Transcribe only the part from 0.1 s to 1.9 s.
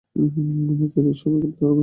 আমাকে এদের সাথেই খেতে হবে।